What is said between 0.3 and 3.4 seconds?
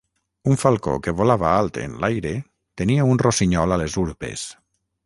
Un falcó que volava alt en l'aire tenia un